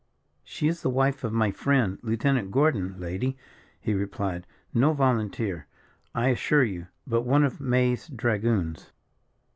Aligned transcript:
"She 0.43 0.67
is 0.67 0.81
the 0.81 0.89
wife 0.89 1.23
of 1.23 1.31
my 1.31 1.51
friend, 1.51 1.99
Lieutenant 2.01 2.49
Gordon, 2.49 2.99
lady," 2.99 3.37
he 3.79 3.93
replied; 3.93 4.47
"no 4.73 4.93
volunteer, 4.93 5.67
I 6.15 6.29
assure 6.29 6.63
you, 6.63 6.87
but 7.05 7.21
one 7.21 7.43
of 7.43 7.61
May's 7.61 8.07
dragoons." 8.07 8.89